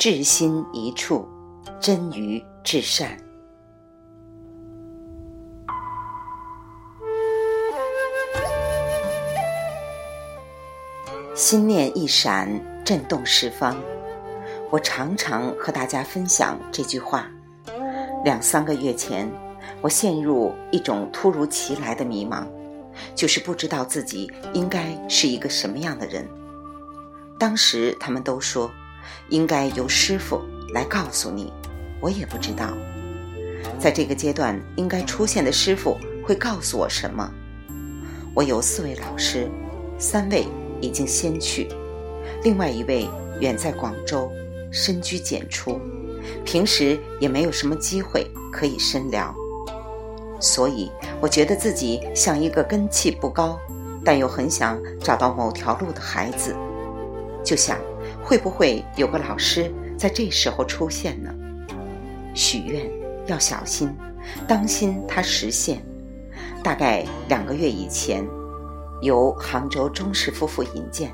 [0.00, 1.28] 至心一处，
[1.78, 3.18] 真于至善。
[11.34, 12.48] 心念一闪，
[12.82, 13.76] 震动十方。
[14.70, 17.28] 我常常和大家分享这句话。
[18.24, 19.30] 两三个月前，
[19.82, 22.46] 我陷入一种突如其来的迷茫，
[23.14, 26.26] 就是不知道自己应该是一个什么样的人。
[27.38, 28.70] 当时他们都说，
[29.28, 30.40] 应该由师傅
[30.74, 31.52] 来告诉你。
[32.00, 32.72] 我也不知道，
[33.78, 37.30] 在这个阶段应该出现的师傅会告诉我什么。
[38.34, 39.50] 我有四位老师，
[39.98, 40.46] 三位
[40.80, 41.68] 已经先去，
[42.42, 43.08] 另外一位
[43.40, 44.30] 远在广州，
[44.70, 45.80] 深居简出。
[46.44, 49.34] 平时也没有什么机会可以深聊，
[50.38, 50.90] 所以
[51.20, 53.58] 我觉得自己像一个根气不高，
[54.04, 56.54] 但又很想找到某条路的孩子，
[57.44, 57.78] 就想
[58.22, 61.34] 会不会有个老师在这时候出现呢？
[62.34, 62.88] 许愿
[63.26, 63.94] 要小心，
[64.46, 65.82] 当心它实现。
[66.62, 68.26] 大概两个月以前，
[69.02, 71.10] 由杭州钟氏夫妇引荐。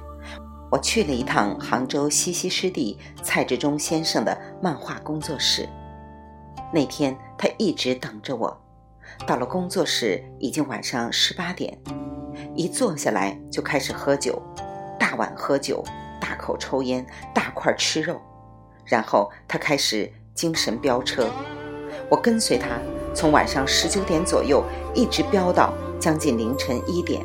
[0.71, 5.69] 我去了一趟杭州西溪湿地蔡志忠先生的漫画工作室，
[6.75, 8.61] 那天他一直等着我。
[9.25, 11.79] 到了工作室已经晚上十八点，
[12.57, 14.43] 一坐下来就开始喝酒，
[14.99, 15.85] 大碗喝酒，
[16.27, 18.21] 大口抽烟，大块吃肉，
[18.85, 21.29] 然后他开始精神飙车。
[22.11, 22.81] 我跟随他，
[23.15, 27.25] 从晚上十九点左右一直飙到将近凌晨一点，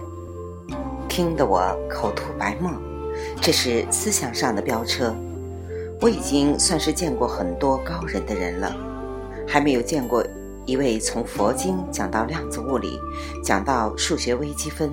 [1.10, 2.72] 听得我口吐白沫。
[3.42, 5.16] 这是思想上的飙车，
[6.00, 8.76] 我已经算是见过很多高人的人了，
[9.48, 10.24] 还没有见过
[10.68, 13.00] 一位从佛经讲到量子物理，
[13.44, 14.92] 讲到数学微积分，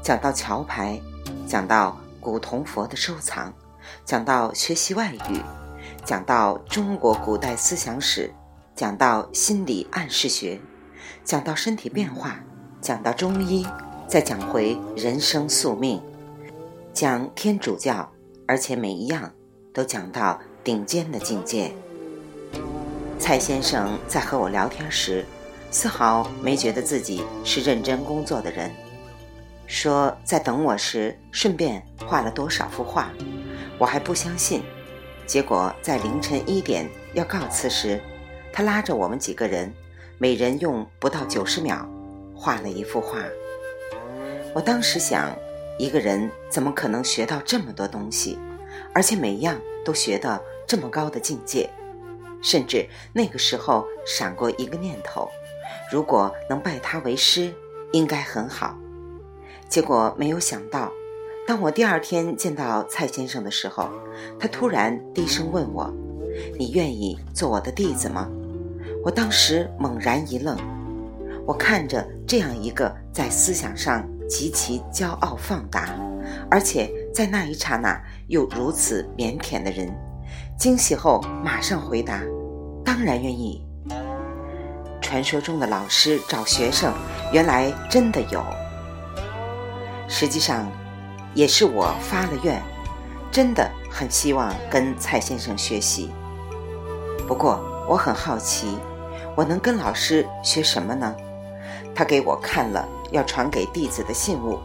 [0.00, 1.00] 讲到桥牌，
[1.44, 3.52] 讲到古铜佛的收藏，
[4.04, 5.40] 讲到学习外语，
[6.04, 8.32] 讲到中国古代思想史，
[8.74, 10.60] 讲到心理暗示学，
[11.24, 12.40] 讲到身体变化，
[12.80, 13.66] 讲到中医，
[14.06, 16.02] 再讲回人生宿命。
[16.92, 18.10] 讲天主教，
[18.46, 19.32] 而且每一样
[19.72, 21.72] 都讲到顶尖的境界。
[23.20, 25.24] 蔡先生在和我聊天时，
[25.70, 28.72] 丝毫没觉得自己是认真工作的人，
[29.68, 33.10] 说在等我时顺便画了多少幅画，
[33.78, 34.64] 我还不相信。
[35.26, 38.00] 结果在凌晨一点要告辞时，
[38.52, 39.72] 他拉着我们几个人，
[40.18, 41.88] 每人用不到九十秒
[42.34, 43.18] 画了一幅画。
[44.52, 45.32] 我当时想。
[45.80, 48.36] 一个人怎么可能学到这么多东西，
[48.92, 51.70] 而且每样都学到这么高的境界？
[52.42, 55.30] 甚至那个时候闪过一个念头：
[55.88, 57.54] 如果能拜他为师，
[57.92, 58.76] 应该很好。
[59.68, 60.90] 结果没有想到，
[61.46, 63.88] 当我第二天见到蔡先生的时候，
[64.38, 65.92] 他突然低声问我
[66.58, 68.28] ：“你愿意做我的弟子吗？”
[69.04, 70.56] 我当时猛然一愣，
[71.46, 74.08] 我看着这样一个在思想上。
[74.28, 75.88] 极其骄傲放达，
[76.50, 79.90] 而且在那一刹那又如此腼腆的人，
[80.58, 82.20] 惊喜后马上回答
[82.84, 83.64] ：“当然愿意。”
[85.00, 86.92] 传说中的老师找学生，
[87.32, 88.44] 原来真的有。
[90.08, 90.68] 实际上，
[91.34, 92.60] 也是我发了愿，
[93.30, 96.10] 真的很希望跟蔡先生学习。
[97.26, 98.78] 不过我很好奇，
[99.36, 101.14] 我能跟老师学什么呢？
[101.94, 102.88] 他给我看了。
[103.10, 104.58] 要传给弟子的信物，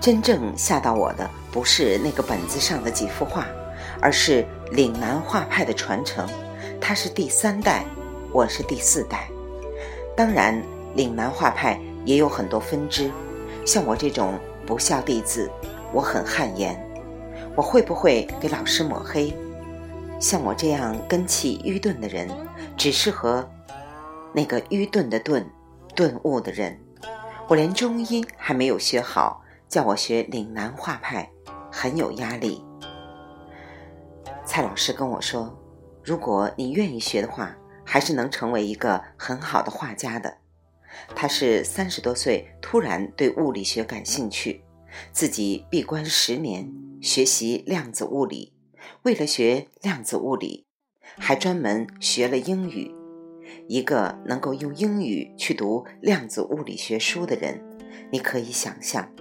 [0.00, 3.46] 真正吓到我的不是那个本子上的几幅画，
[4.00, 6.26] 而是岭南画派的传承。
[6.80, 7.84] 他是第三代，
[8.32, 9.28] 我是第四代。
[10.16, 10.62] 当然，
[10.94, 13.10] 岭南画派也有很多分支。
[13.64, 15.50] 像我这种不孝弟子，
[15.92, 16.78] 我很汗颜。
[17.54, 19.36] 我会不会给老师抹黑？
[20.18, 22.28] 像我这样根气愚钝的人，
[22.76, 23.48] 只适合
[24.32, 25.44] 那个愚钝的顿
[25.94, 26.78] 顿悟的人。
[27.48, 31.30] 我连中医还没有学好，叫我学岭南画派，
[31.70, 32.64] 很有压力。
[34.44, 35.56] 蔡老师跟我说，
[36.02, 37.54] 如果你愿意学的话，
[37.84, 40.38] 还是能成为一个很好的画家的。
[41.14, 44.62] 他是三十多岁突然对物理学感兴趣，
[45.12, 48.52] 自己闭关十年学习量子物理，
[49.02, 50.66] 为了学量子物理，
[51.18, 52.94] 还专门学了英语。
[53.68, 57.62] 一个能够用英语去读量子物理学书的人，
[58.10, 59.12] 你可以想象，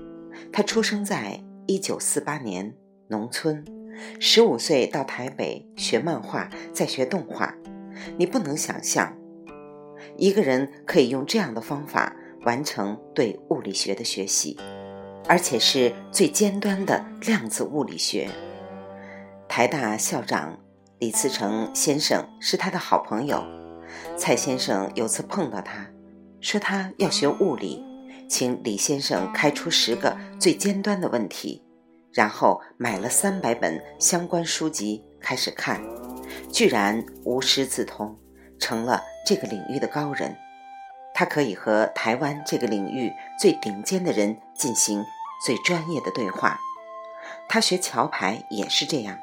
[0.53, 2.73] 他出生在一九四八年
[3.07, 3.63] 农村，
[4.19, 7.53] 十五岁到台北学漫画，再学动画。
[8.17, 9.15] 你不能想象，
[10.21, 12.15] 一个人可以用这样的方法
[12.45, 14.55] 完成对物理学的学习，
[15.27, 18.29] 而且是最尖端的量子物理学。
[19.49, 20.59] 台大校长
[20.99, 23.43] 李慈诚先生是他的好朋友。
[24.15, 25.89] 蔡先生有次碰到他，
[26.39, 27.83] 说他要学物理，
[28.29, 31.63] 请李先生开出十个最尖端的问题，
[32.13, 35.81] 然后买了三百本相关书籍开始看，
[36.51, 38.15] 居然无师自通，
[38.59, 40.35] 成了这个领域的高人。
[41.13, 45.03] 他可以和台湾这个领域最顶尖的人进行
[45.45, 46.57] 最专业的对话。
[47.49, 49.19] 他学桥牌也是这样，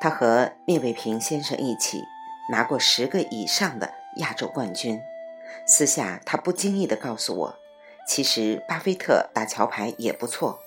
[0.00, 2.04] 他和聂卫平先生一起
[2.50, 5.00] 拿过十个以上的亚洲冠军。
[5.66, 7.56] 私下，他不经意地告诉我，
[8.06, 10.60] 其实巴菲特打桥牌也不错。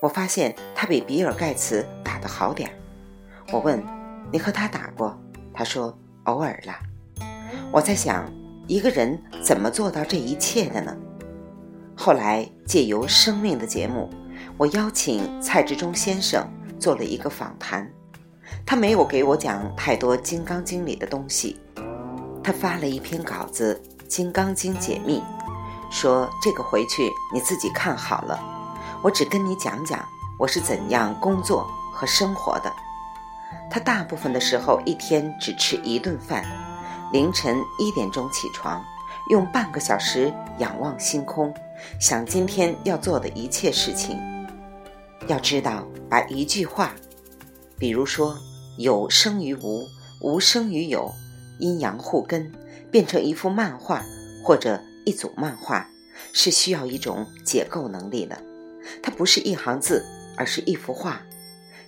[0.00, 2.74] 我发现他比比尔盖茨打得好点儿。
[3.52, 3.82] 我问
[4.32, 5.18] ：“你和他打过？”
[5.52, 6.80] 他说：“偶尔啦。”
[7.72, 8.30] 我在想。
[8.66, 10.96] 一个人怎么做到这一切的呢？
[11.96, 14.08] 后来借由《生命的节目》，
[14.56, 17.90] 我邀请蔡志忠先生做了一个访谈。
[18.64, 21.58] 他没有给我讲太多《金刚经》里的东西，
[22.44, 25.18] 他发了一篇稿子《金刚经解密》，
[25.90, 28.38] 说这个回去你自己看好了。
[29.02, 29.98] 我只跟你讲讲
[30.38, 32.72] 我是怎样工作和生活的。
[33.68, 36.44] 他大部分的时候一天只吃一顿饭。
[37.12, 38.80] 凌晨一点钟起床，
[39.30, 41.52] 用半个小时仰望星空，
[41.98, 44.16] 想今天要做的一切事情。
[45.26, 46.94] 要知道，把一句话，
[47.76, 48.38] 比如说
[48.78, 49.84] “有生于无，
[50.22, 51.12] 无生于有”，
[51.58, 52.52] 阴阳互根，
[52.92, 54.04] 变成一幅漫画
[54.44, 55.88] 或者一组漫画，
[56.32, 58.40] 是需要一种解构能力的。
[59.02, 61.20] 它不是一行字，而是一幅画。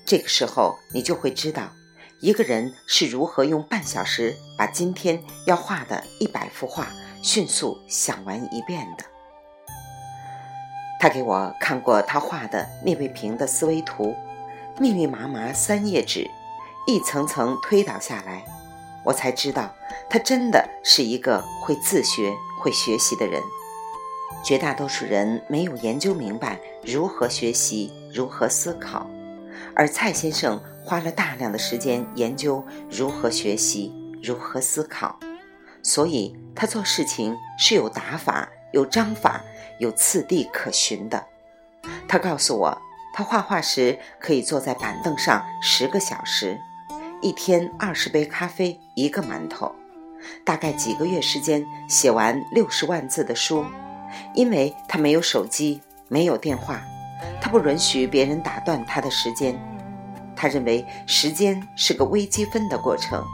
[0.04, 1.70] 这个时候，你就会知道。
[2.22, 6.86] 一个人是如何用半小时把今天要画的一百幅画
[7.20, 9.04] 迅速想完一遍的？
[11.00, 14.14] 他给我看过他画的聂卫平的思维图，
[14.78, 16.30] 密密麻麻三页纸，
[16.86, 18.44] 一层层推导下来，
[19.04, 19.74] 我才知道
[20.08, 23.42] 他真的是一个会自学、会学习的人。
[24.44, 29.10] 绝大多数人没有研究明白如何学习、如何思考，
[29.74, 30.60] 而蔡先生。
[30.84, 32.60] 花了大量的时间研究
[32.90, 35.16] 如何学习、如何思考，
[35.80, 39.40] 所以他做事情是有打法、有章法、
[39.78, 41.24] 有次第可循的。
[42.08, 42.82] 他告诉我，
[43.14, 46.58] 他画画时可以坐在板凳上十个小时，
[47.20, 49.72] 一天二十杯咖啡，一个馒头，
[50.44, 53.64] 大概几个月时间写完六十万字的书。
[54.34, 56.82] 因为他没有手机，没有电话，
[57.40, 59.58] 他不允许别人打断他的时间。
[60.34, 63.24] 他认为时间是个微积分的过程，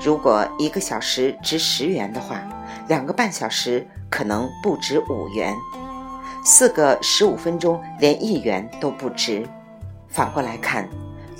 [0.00, 2.42] 如果一个小时值十元的话，
[2.88, 5.54] 两个半小时可能不值五元，
[6.44, 9.48] 四个十五分钟连一元都不值。
[10.08, 10.88] 反过来看，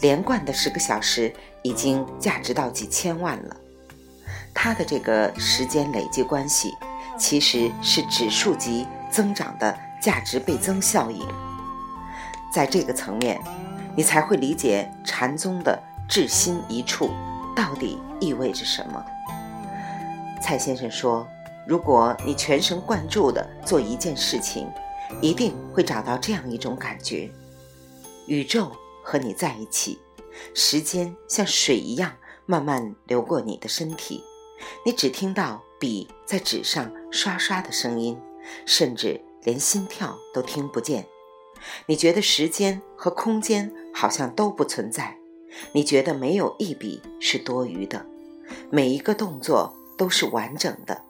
[0.00, 1.32] 连贯的十个小时
[1.62, 3.56] 已经价值到几千万了。
[4.52, 6.72] 他的这个时间累积关系，
[7.16, 11.24] 其实是指数级增长的价值倍增效应。
[12.54, 13.40] 在这个层面。
[13.96, 17.10] 你才会理解禅宗的至心一处
[17.54, 19.00] 到底意味着什么。
[20.42, 21.24] 蔡先生说
[21.64, 24.68] ：“如果你全神贯注地做一件事情，
[25.20, 27.30] 一定会找到这样一种感觉：
[28.26, 28.72] 宇宙
[29.04, 30.00] 和你在一起，
[30.54, 32.10] 时间像水一样
[32.44, 34.24] 慢慢流过你的身体，
[34.84, 38.20] 你只听到笔在纸上刷刷的声音，
[38.66, 41.06] 甚至连心跳都听不见。
[41.86, 45.16] 你觉得时间和空间。”好像都不存在，
[45.70, 48.04] 你觉得没有一笔是多余的，
[48.68, 51.02] 每一个动作都是完整的，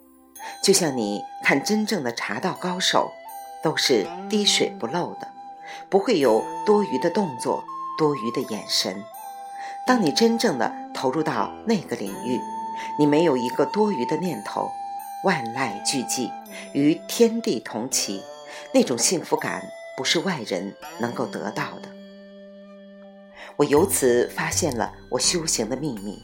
[0.62, 3.10] 就像你看真正的茶道高手，
[3.62, 5.26] 都是滴水不漏的，
[5.88, 7.64] 不会有多余的动作、
[7.96, 9.02] 多余的眼神。
[9.86, 12.38] 当你真正的投入到那个领域，
[12.98, 14.70] 你没有一个多余的念头，
[15.24, 16.30] 万籁俱寂，
[16.74, 18.22] 与天地同齐，
[18.74, 19.62] 那种幸福感
[19.96, 21.88] 不是外人能够得到的。
[23.56, 26.22] 我由此发现了我修行的秘密。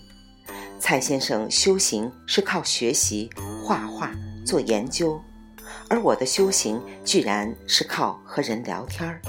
[0.79, 3.31] 蔡先生修行是靠学习、
[3.63, 4.13] 画画、
[4.45, 5.21] 做研究，
[5.89, 9.21] 而我的修行居然是靠和人聊天儿。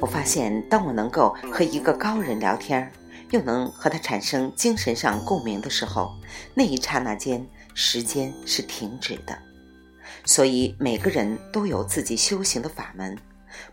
[0.00, 2.92] 我发现，当我能够和一个高人聊天儿，
[3.30, 6.14] 又能和他产生精神上共鸣的时候，
[6.52, 9.36] 那一刹那间，时间是停止的。
[10.26, 13.16] 所以，每个人都有自己修行的法门，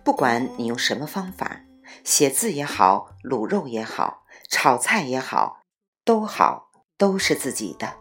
[0.03, 1.61] 不管你用什么方法。
[2.03, 5.63] 写字也好，卤肉也好，炒菜也好，
[6.05, 7.93] 都好，都是自己的。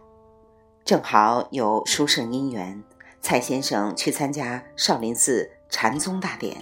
[0.85, 2.81] 正好有书圣因缘，
[3.19, 6.57] 蔡先生去参加少林寺禅宗大典，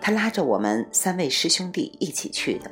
[0.00, 2.70] 他拉着我们三位师兄弟一起去的。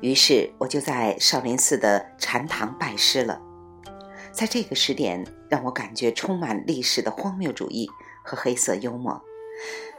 [0.00, 3.40] 于是我就在少林寺的禅堂拜师了。
[4.32, 7.90] 在这个时点，让我感觉充满历史的荒谬主义
[8.24, 9.20] 和黑色幽默。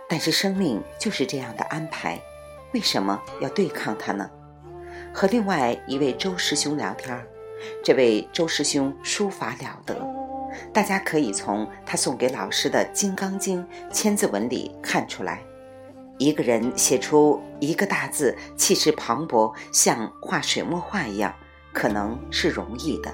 [0.07, 2.21] 但是生命就是这样的安排，
[2.73, 4.29] 为什么要对抗它呢？
[5.13, 7.25] 和另外一位周师兄聊天，
[7.83, 9.95] 这位周师兄书法了得，
[10.73, 15.41] 大家可以从他送给老师的《金刚经》千字文里看出来。
[16.17, 21.33] 一个人写出一个大字，气势磅礴，像画水墨画一样，
[21.73, 23.13] 可能是容易的。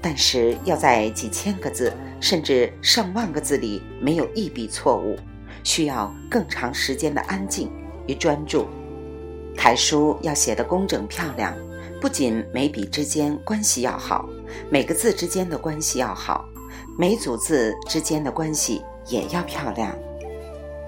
[0.00, 5.16] 但是要在几千个字甚至上万个字里没有一笔错误，
[5.68, 7.70] 需要更长时间的安静
[8.06, 8.66] 与专注。
[9.54, 11.54] 楷书要写得工整漂亮，
[12.00, 14.26] 不仅每笔之间关系要好，
[14.70, 16.48] 每个字之间的关系要好，
[16.98, 19.94] 每组字之间的关系也要漂亮，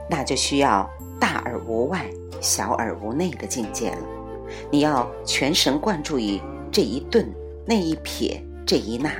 [0.08, 0.88] 那就需要
[1.20, 2.06] 大而无外，
[2.40, 3.98] 小而无内的境界了。
[4.70, 6.40] 你要全神贯注于
[6.72, 7.30] 这一顿
[7.66, 8.42] 那一撇。
[8.66, 9.10] 这一捺，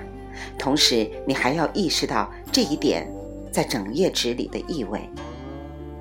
[0.56, 3.12] 同时你还要意识到这一点
[3.50, 5.00] 在整页纸里的意味。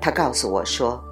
[0.00, 1.02] 他告诉我说，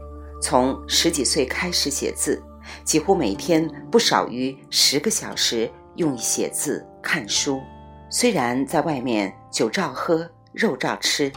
[0.40, 2.42] 从十几岁开始写字，
[2.84, 7.60] 几乎每天不少于十个小时用于写字、看书。
[8.10, 11.30] 虽然在外面酒照喝、肉照吃，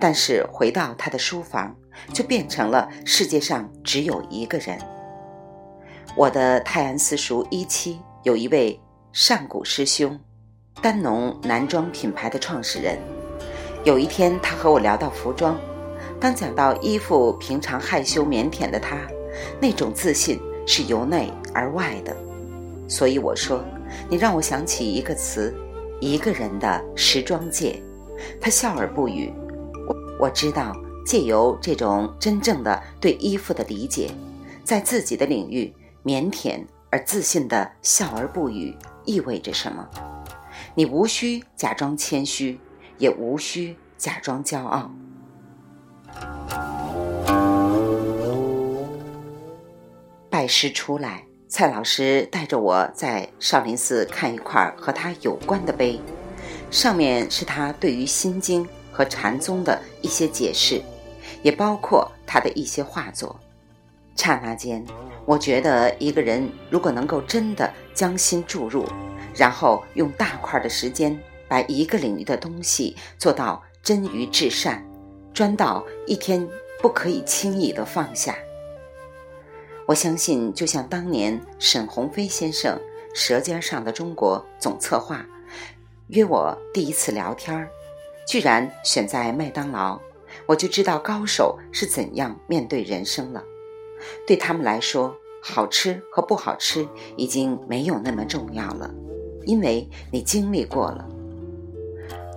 [0.00, 1.76] 但是回到他的书房，
[2.12, 4.78] 就变成了世界上只有一个人。
[6.16, 8.80] 我的泰安私塾一期有一位
[9.12, 10.18] 上古师兄。
[10.82, 12.98] 丹农男装品牌的创始人，
[13.84, 15.58] 有一天他和我聊到服装，
[16.20, 18.98] 当讲到衣服，平常害羞腼腆的他，
[19.60, 22.16] 那种自信是由内而外的。
[22.88, 23.62] 所以我说，
[24.08, 25.54] 你让我想起一个词，
[26.00, 27.82] 一个人的时装界。
[28.40, 29.32] 他笑而不语。
[29.86, 34.10] 我我知道，借由这种真正的对衣服的理解，
[34.64, 35.72] 在自己的领域
[36.04, 39.86] 腼腆而自信的笑而不语，意味着什么。
[40.74, 42.58] 你无需假装谦虚，
[42.96, 44.90] 也无需假装骄傲。
[50.46, 56.00] 师出来，蔡老师带着我在少林寺看一块和他有关的碑，
[56.70, 60.80] 上面是他对于《心经》和禅宗的一些解释，
[61.42, 63.38] 也包括他的一些画作。
[64.14, 64.84] 刹那间，
[65.24, 68.84] 我觉得一个人如果能够真的将心注入。
[69.38, 71.14] 然后用大块的时间
[71.46, 74.82] 把一个领域的东西做到真于至善，
[75.34, 76.48] 专到一天
[76.80, 78.34] 不可以轻易的放下。
[79.86, 82.76] 我相信，就像当年沈鸿飞先生
[83.14, 85.24] 《舌尖上的中国》总策划
[86.08, 87.68] 约我第一次聊天儿，
[88.26, 90.00] 居然选在麦当劳，
[90.44, 93.44] 我就知道高手是怎样面对人生了。
[94.26, 98.92] 对他们来说，好吃和不好吃已经没有那么重要了。
[99.44, 101.08] 因为你经历过了，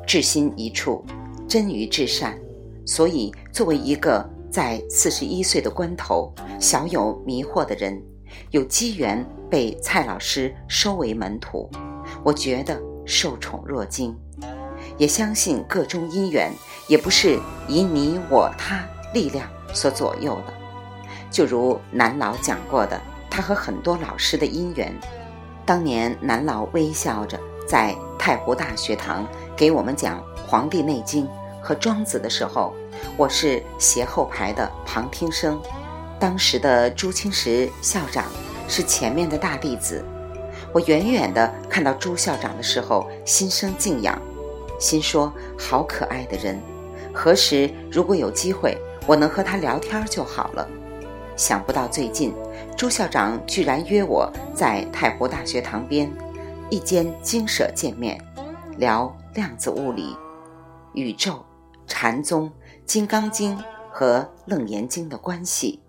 [0.05, 1.03] 至心一处，
[1.47, 2.39] 真于至善，
[2.85, 8.01] 所以作为一个在四十一岁的关头小有迷惑的人，
[8.51, 11.69] 有机缘被蔡老师收为门徒，
[12.23, 14.15] 我觉得受宠若惊，
[14.97, 16.51] 也相信各中因缘
[16.87, 20.53] 也不是以你我他力量所左右的，
[21.29, 24.93] 就如南老讲过的，他和很多老师的因缘。
[25.65, 31.27] 当年南老微笑着在太湖大学堂给我们讲《黄帝内经》
[31.61, 32.73] 和《庄子》的时候，
[33.17, 35.59] 我是斜后排的旁听生。
[36.19, 38.25] 当时的朱清时校长
[38.67, 40.03] 是前面的大弟子，
[40.73, 44.21] 我远远的看到朱校长的时候，心生敬仰，
[44.79, 46.61] 心说好可爱的人，
[47.13, 48.77] 何时如果有机会，
[49.07, 50.67] 我能和他聊天就好了。
[51.35, 52.35] 想不到最近。
[52.75, 56.11] 朱校长居然约我在太湖大学堂边
[56.69, 58.19] 一间精舍见面，
[58.77, 60.15] 聊量子物理、
[60.93, 61.43] 宇宙、
[61.87, 62.49] 禅宗、
[62.89, 63.55] 《金刚经》
[63.91, 65.79] 和《楞严经》的关系。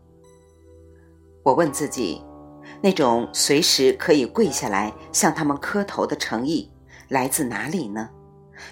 [1.42, 2.22] 我问自己，
[2.82, 6.70] 那种随时可以跪下来向他们磕头的诚意
[7.08, 8.10] 来自哪里呢？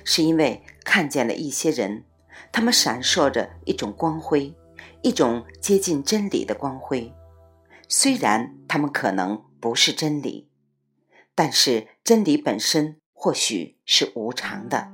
[0.04, 2.04] 是因为看见了一些人，
[2.52, 4.54] 他们闪烁着一种光辉，
[5.00, 7.10] 一种接近真理的光辉。
[7.88, 10.50] 虽然他们可能不是真理，
[11.34, 14.92] 但是真理本身或许是无常的。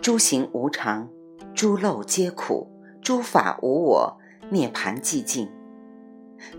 [0.00, 1.10] 诸行无常，
[1.58, 2.68] 诸漏皆苦，
[3.02, 4.16] 诸法无我，
[4.48, 5.50] 涅盘寂静。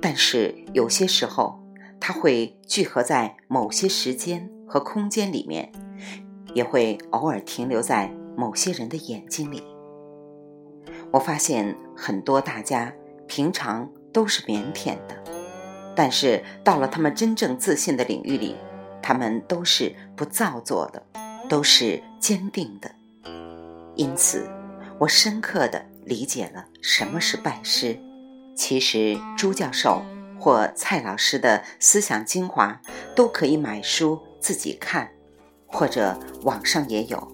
[0.01, 1.58] 但是有些时候，
[2.01, 5.72] 它会聚合在某些时间和空间里面，
[6.53, 9.63] 也会偶尔停留在某些人的眼睛里。
[11.12, 12.94] 我发现很多大家
[13.25, 15.15] 平常都是腼腆的。
[15.96, 18.53] 但是到了他们真正自信的领域里，
[19.01, 21.01] 他们都是不造作的，
[21.48, 22.91] 都是坚定的。
[23.96, 24.46] 因此，
[25.00, 27.98] 我深刻地理解了什么是拜师。
[28.53, 30.03] 其实，朱教授
[30.38, 32.82] 或蔡老师的思想精华
[33.15, 35.10] 都可以买书自己看，
[35.65, 37.32] 或者网上也有。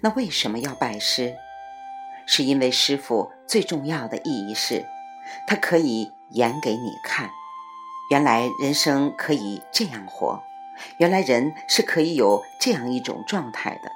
[0.00, 1.36] 那为什么要拜师？
[2.26, 4.84] 是因为师傅最重要的意义是，
[5.46, 7.30] 他可以演给你看。
[8.10, 10.42] 原来人生可以这样活，
[10.98, 13.92] 原来人是可以有这样一种状态的，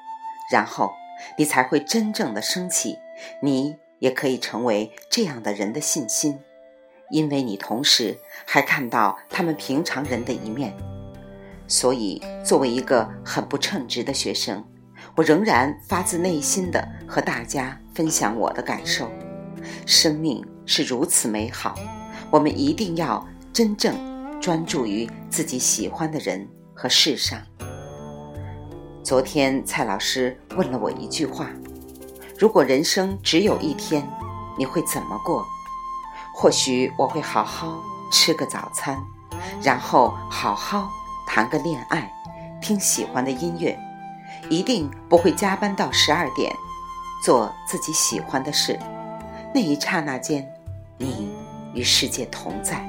[0.53, 0.93] 然后。
[1.37, 2.99] 你才会真正的生气，
[3.43, 6.39] 你也可以成为这样的人的信心，
[7.11, 10.75] 因为你同时还看到他们平常人的一面。
[11.67, 14.63] 所以，作为一个很不称职的学生，
[15.17, 19.11] 我仍然发自内心的和大家分享我的感受：
[19.87, 21.75] 生命是如此美好，
[22.31, 23.97] 我们一定要真正
[24.43, 27.41] 专注于自己喜欢的人和事上。
[29.05, 31.51] 昨天，蔡老师问了我一句话
[32.41, 34.03] ：“如果人生只有一天，
[34.57, 35.47] 你会怎么过？”
[36.35, 38.99] 或许我会好好吃个早餐，
[39.63, 40.91] 然后好好
[41.27, 42.11] 谈个恋爱，
[42.63, 43.79] 听喜欢的音乐，
[44.49, 46.51] 一定不会加班到十二点，
[47.23, 48.79] 做自己喜欢的事。
[49.55, 50.51] 那一刹那间，
[50.97, 51.31] 你
[51.75, 52.83] 与世界同在。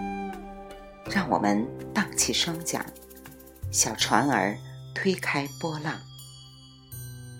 [1.11, 2.83] 让我们荡起双桨，
[3.69, 4.57] 小船儿。
[4.95, 5.99] 推开波浪。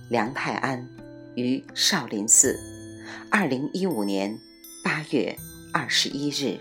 [0.09, 0.88] 梁泰安
[1.35, 2.59] 于少林寺，
[3.31, 4.38] 二零一五年
[4.83, 5.35] 八月
[5.74, 6.59] 二十一日。